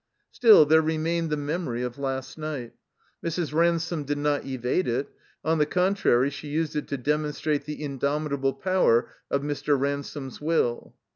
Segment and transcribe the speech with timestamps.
[0.31, 2.73] Still, there remained the memory of last night.
[3.23, 3.53] Mrs.
[3.53, 5.09] Ransome did not evade it;
[5.45, 9.79] on the contrary, she used it to demonstrate the indomitable power of Mr.
[9.79, 10.95] Ransome's will.